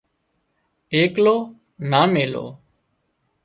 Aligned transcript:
ايڪلو 0.93 1.37
نا 1.89 2.01
ميلو 2.13 2.45